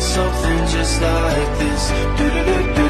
[0.00, 1.82] something just like this.
[2.16, 2.89] Do -do -do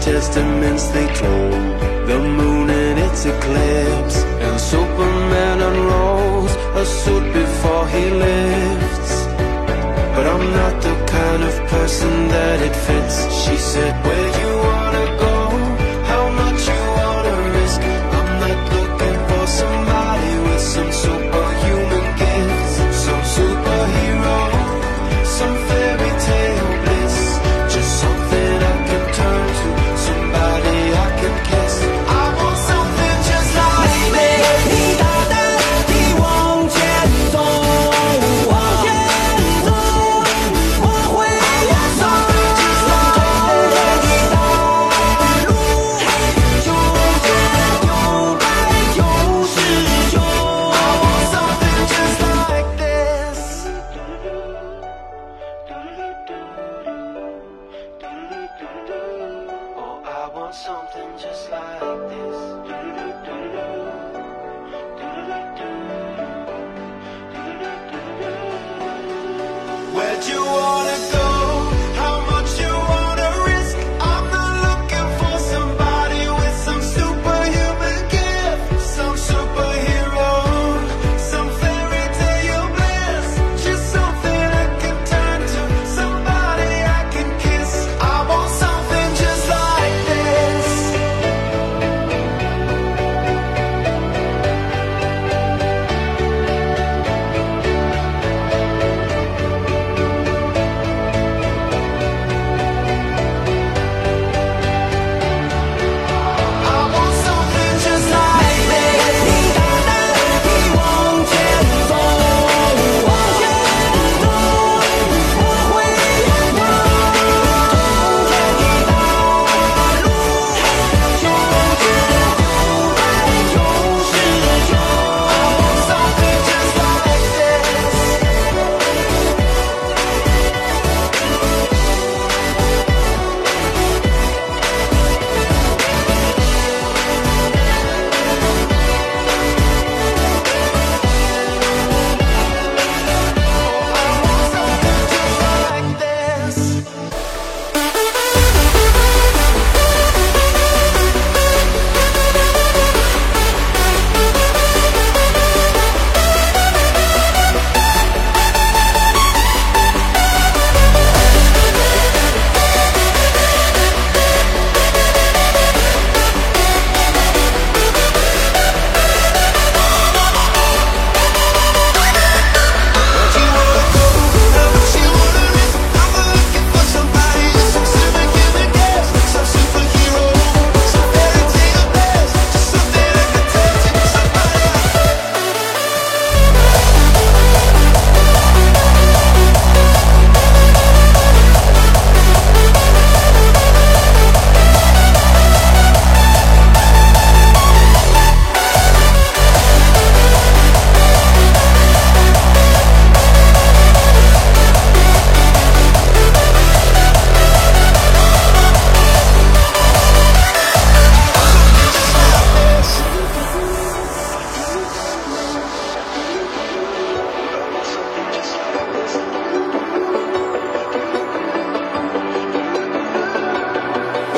[0.00, 1.52] testaments they told.
[2.10, 9.14] The moon and its eclipse And Superman unrolls a suit before he lifts.
[10.14, 14.09] But I'm not the kind of person that it fits She said.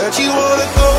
[0.02, 0.91] But you wanna go